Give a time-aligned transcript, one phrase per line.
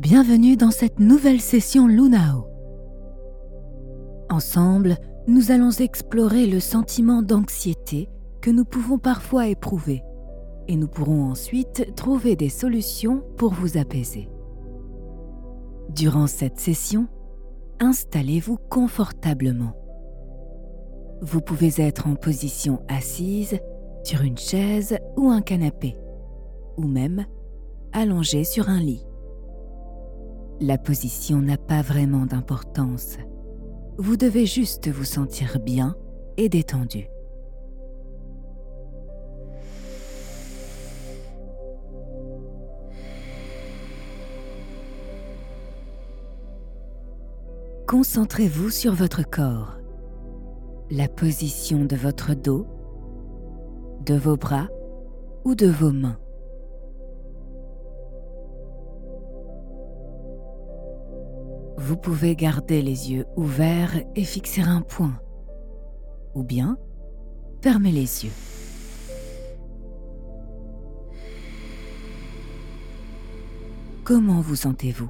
[0.00, 2.46] Bienvenue dans cette nouvelle session Lunao.
[4.30, 8.08] Ensemble, nous allons explorer le sentiment d'anxiété
[8.40, 10.02] que nous pouvons parfois éprouver
[10.68, 14.30] et nous pourrons ensuite trouver des solutions pour vous apaiser.
[15.90, 17.06] Durant cette session,
[17.78, 19.76] installez-vous confortablement.
[21.20, 23.58] Vous pouvez être en position assise,
[24.02, 25.98] sur une chaise ou un canapé,
[26.78, 27.26] ou même
[27.92, 29.04] allongé sur un lit.
[30.62, 33.16] La position n'a pas vraiment d'importance.
[33.96, 35.96] Vous devez juste vous sentir bien
[36.36, 37.08] et détendu.
[47.86, 49.78] Concentrez-vous sur votre corps,
[50.90, 52.66] la position de votre dos,
[54.04, 54.68] de vos bras
[55.46, 56.18] ou de vos mains.
[61.90, 65.18] Vous pouvez garder les yeux ouverts et fixer un point,
[66.36, 66.78] ou bien
[67.62, 68.30] fermer les yeux.
[74.04, 75.08] Comment vous sentez-vous?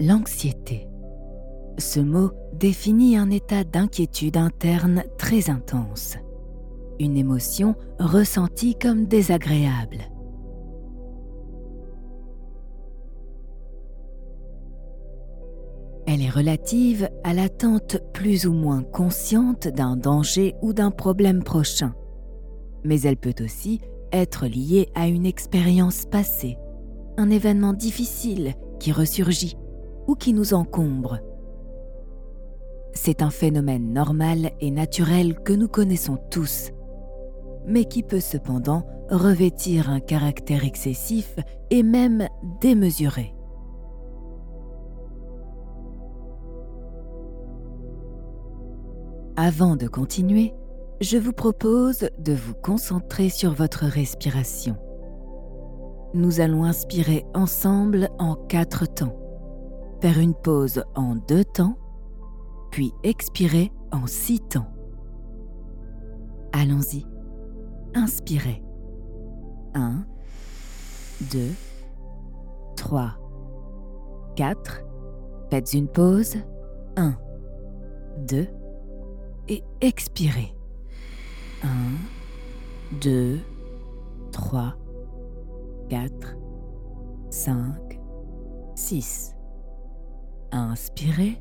[0.00, 0.88] L'anxiété.
[1.76, 6.16] Ce mot définit un état d'inquiétude interne très intense,
[6.98, 10.13] une émotion ressentie comme désagréable
[16.14, 21.92] Elle est relative à l'attente plus ou moins consciente d'un danger ou d'un problème prochain.
[22.84, 23.80] Mais elle peut aussi
[24.12, 26.56] être liée à une expérience passée,
[27.16, 29.56] un événement difficile qui ressurgit
[30.06, 31.18] ou qui nous encombre.
[32.92, 36.70] C'est un phénomène normal et naturel que nous connaissons tous,
[37.66, 42.28] mais qui peut cependant revêtir un caractère excessif et même
[42.60, 43.33] démesuré.
[49.36, 50.54] Avant de continuer,
[51.00, 54.76] je vous propose de vous concentrer sur votre respiration.
[56.14, 59.18] Nous allons inspirer ensemble en quatre temps,
[60.00, 61.76] faire une pause en deux temps,
[62.70, 64.72] puis expirer en six temps.
[66.52, 67.04] Allons-y.
[67.96, 68.62] Inspirez.
[69.74, 70.04] 1,
[71.32, 71.40] 2,
[72.76, 73.16] 3,
[74.36, 74.82] 4.
[75.50, 76.36] Faites une pause.
[76.96, 77.16] 1,
[78.28, 78.46] 2,
[79.48, 80.54] et expirez.
[81.62, 81.68] 1,
[83.00, 83.40] 2,
[84.32, 84.74] 3,
[85.88, 86.36] 4,
[87.30, 88.00] 5,
[88.74, 89.34] 6.
[90.52, 91.40] Inspirez.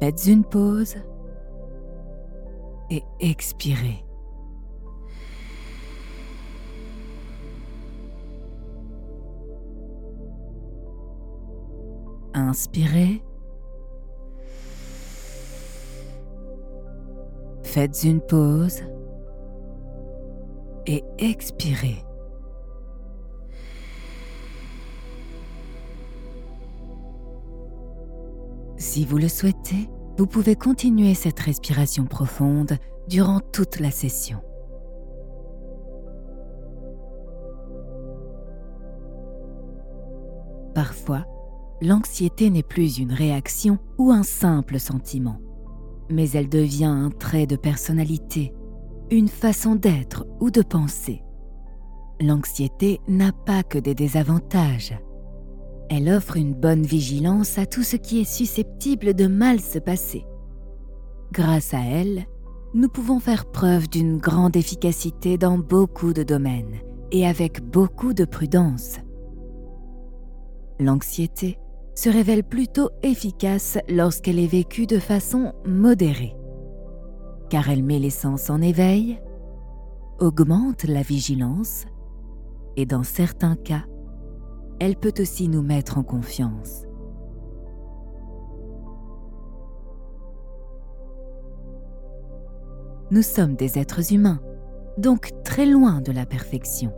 [0.00, 0.96] Faites une pause
[2.90, 4.04] et expirez.
[12.34, 13.22] Inspirez.
[17.62, 18.82] Faites une pause
[20.86, 22.04] et expirez.
[28.76, 34.40] Si vous le souhaitez, vous pouvez continuer cette respiration profonde durant toute la session.
[40.74, 41.26] Parfois,
[41.82, 45.38] l'anxiété n'est plus une réaction ou un simple sentiment
[46.10, 48.52] mais elle devient un trait de personnalité,
[49.10, 51.22] une façon d'être ou de penser.
[52.20, 54.98] L'anxiété n'a pas que des désavantages.
[55.88, 60.26] Elle offre une bonne vigilance à tout ce qui est susceptible de mal se passer.
[61.32, 62.26] Grâce à elle,
[62.74, 66.80] nous pouvons faire preuve d'une grande efficacité dans beaucoup de domaines
[67.12, 68.98] et avec beaucoup de prudence.
[70.78, 71.58] L'anxiété
[71.98, 76.36] se révèle plutôt efficace lorsqu'elle est vécue de façon modérée,
[77.50, 79.20] car elle met les sens en éveil,
[80.20, 81.86] augmente la vigilance
[82.76, 83.82] et dans certains cas,
[84.78, 86.84] elle peut aussi nous mettre en confiance.
[93.10, 94.40] Nous sommes des êtres humains,
[94.98, 96.92] donc très loin de la perfection.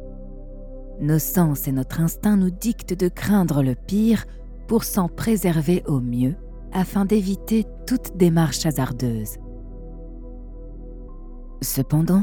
[1.00, 4.26] Nos sens et notre instinct nous dictent de craindre le pire
[4.70, 6.37] pour s'en préserver au mieux
[6.70, 9.38] afin d'éviter toute démarche hasardeuse.
[11.61, 12.22] Cependant,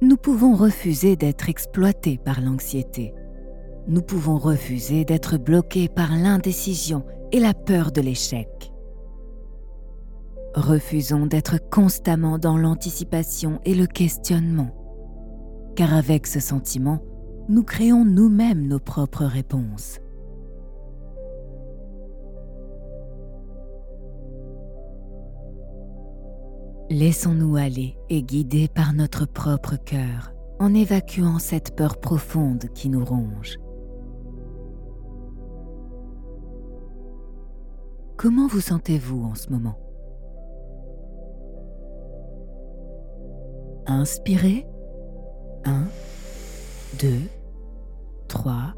[0.00, 3.12] nous pouvons refuser d'être exploités par l'anxiété.
[3.88, 8.72] Nous pouvons refuser d'être bloqués par l'indécision et la peur de l'échec.
[10.54, 14.70] Refusons d'être constamment dans l'anticipation et le questionnement,
[15.74, 17.02] car avec ce sentiment,
[17.48, 19.98] nous créons nous-mêmes nos propres réponses.
[26.90, 33.04] Laissons-nous aller et guider par notre propre cœur en évacuant cette peur profonde qui nous
[33.04, 33.58] ronge.
[38.16, 39.78] Comment vous sentez-vous en ce moment?
[43.86, 44.66] Inspirez.
[45.66, 45.84] 1,
[47.00, 47.08] 2,
[48.28, 48.74] 3,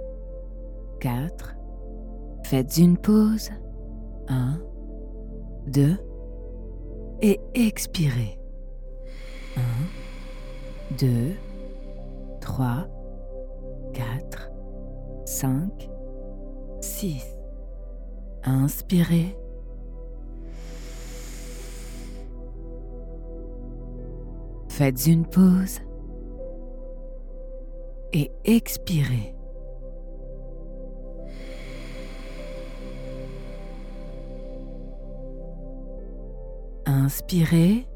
[0.98, 1.56] 4.
[2.44, 3.50] Faites une pause.
[4.28, 4.58] 1,
[5.68, 5.96] 2,
[7.22, 8.38] et expirez.
[9.56, 9.60] 1,
[10.98, 11.34] 2,
[12.40, 12.86] 3,
[13.92, 14.50] 4,
[15.24, 15.90] 5,
[16.80, 17.36] 6.
[18.44, 19.36] Inspirez.
[24.68, 25.80] Faites une pause
[28.12, 29.34] et expirez.
[37.10, 37.88] Inspirez.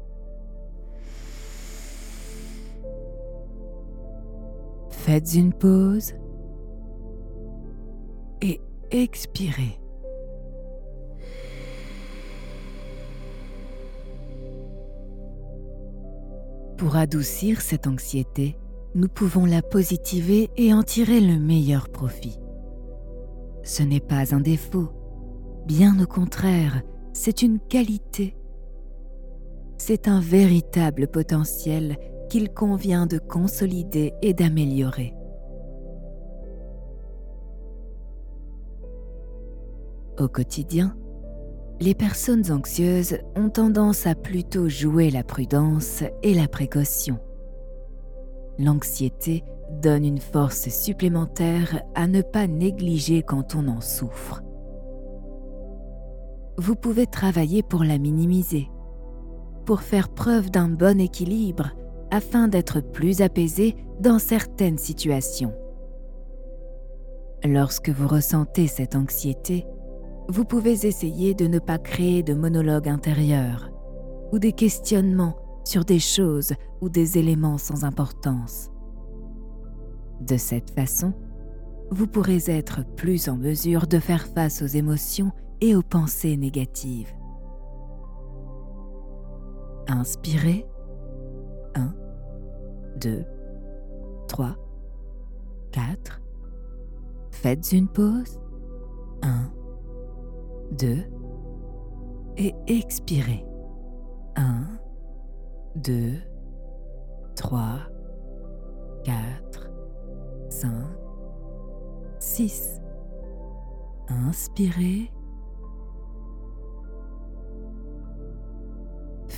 [4.89, 6.15] Faites une pause
[8.41, 8.59] et
[8.91, 9.79] expirez.
[16.77, 18.57] Pour adoucir cette anxiété,
[18.95, 22.37] nous pouvons la positiver et en tirer le meilleur profit.
[23.63, 24.89] Ce n'est pas un défaut,
[25.65, 26.81] bien au contraire,
[27.13, 28.35] c'est une qualité
[29.87, 31.97] c'est un véritable potentiel
[32.27, 35.13] qu'il convient de consolider et d'améliorer.
[40.17, 40.97] Au quotidien,
[41.79, 47.19] les personnes anxieuses ont tendance à plutôt jouer la prudence et la précaution.
[48.57, 49.43] L'anxiété
[49.83, 54.41] donne une force supplémentaire à ne pas négliger quand on en souffre.
[56.57, 58.67] Vous pouvez travailler pour la minimiser
[59.65, 61.71] pour faire preuve d'un bon équilibre
[62.11, 65.53] afin d'être plus apaisé dans certaines situations.
[67.43, 69.65] Lorsque vous ressentez cette anxiété,
[70.29, 73.71] vous pouvez essayer de ne pas créer de monologue intérieur
[74.31, 78.71] ou des questionnements sur des choses ou des éléments sans importance.
[80.21, 81.13] De cette façon,
[81.91, 87.13] vous pourrez être plus en mesure de faire face aux émotions et aux pensées négatives.
[89.87, 90.65] Inspirez.
[91.75, 91.93] 1,
[92.97, 93.23] 2,
[94.27, 94.55] 3,
[95.71, 96.21] 4.
[97.31, 98.39] Faites une pause.
[99.21, 99.51] 1,
[100.71, 100.97] 2.
[102.37, 103.45] Et expirez.
[104.35, 104.65] 1,
[105.75, 106.13] 2,
[107.35, 107.79] 3,
[109.03, 109.71] 4,
[110.49, 110.69] 5,
[112.19, 112.81] 6.
[114.09, 115.11] Inspirez.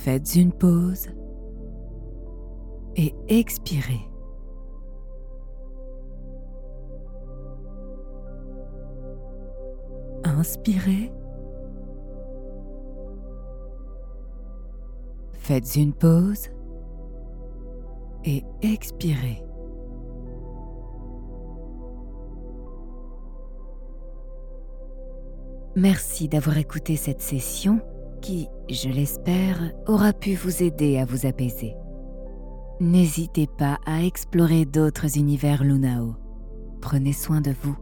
[0.04, 1.08] Faites une pause
[2.96, 4.08] et expirez.
[10.24, 11.12] Inspirez.
[15.32, 16.48] Faites une pause
[18.24, 19.44] et expirez.
[25.74, 27.80] Merci d'avoir écouté cette session
[28.20, 31.74] qui, je l'espère, aura pu vous aider à vous apaiser.
[32.80, 36.14] N'hésitez pas à explorer d'autres univers Lunao.
[36.80, 37.76] Prenez soin de vous.